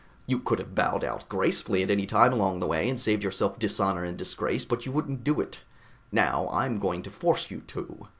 [0.25, 3.59] You could have bowed out gracefully at any time along the way and saved yourself
[3.59, 5.59] dishonor and disgrace, but you wouldn't do it.
[6.11, 8.07] Now, I'm going to force you to.